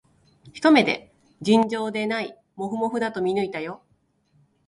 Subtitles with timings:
[0.51, 1.13] ひと目で、
[1.43, 3.83] 尋常でないもふもふだと見抜いたよ